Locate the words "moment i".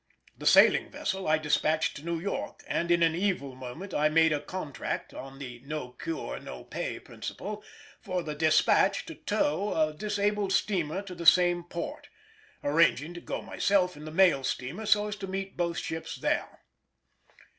3.53-4.09